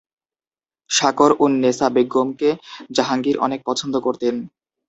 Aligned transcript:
শাকর-উন-নেসা 0.89 1.87
বেগমকে 1.89 2.49
জাহাঙ্গীর 2.95 3.37
অনেক 3.39 3.59
পছন্দ 3.65 3.93
করতেন। 3.97 4.35